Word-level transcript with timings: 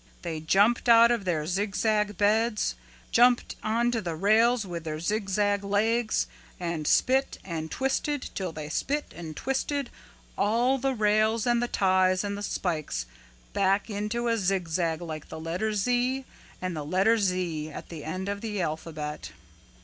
"They 0.23 0.39
jumped 0.39 0.89
out 0.89 1.11
of 1.11 1.25
their 1.25 1.45
zigzag 1.45 2.17
beds, 2.17 2.73
jumped 3.11 3.55
onto 3.61 4.01
the 4.01 4.15
rails 4.15 4.65
with 4.65 4.83
their 4.83 4.99
zigzag 4.99 5.63
legs 5.63 6.25
and 6.59 6.87
spit 6.87 7.37
and 7.43 7.69
twisted 7.69 8.31
till 8.33 8.51
they 8.51 8.67
spit 8.67 9.13
and 9.15 9.37
twisted 9.37 9.91
all 10.39 10.79
the 10.79 10.95
rails 10.95 11.45
and 11.45 11.61
the 11.61 11.67
ties 11.67 12.23
and 12.23 12.35
the 12.35 12.41
spikes 12.41 13.05
back 13.53 13.91
into 13.91 14.27
a 14.27 14.37
zigzag 14.37 15.01
like 15.03 15.29
the 15.29 15.39
letter 15.39 15.71
Z 15.71 16.25
and 16.63 16.75
the 16.75 16.83
letter 16.83 17.19
Z 17.19 17.69
at 17.69 17.89
the 17.89 18.03
end 18.03 18.27
of 18.27 18.41
the 18.41 18.59
alphabet. 18.59 19.31